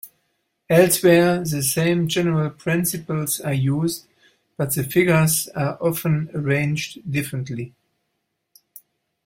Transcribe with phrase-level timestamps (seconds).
[0.67, 4.07] Elsewhere, the same general principles are used,
[4.57, 7.75] but the figures are often arranged differently.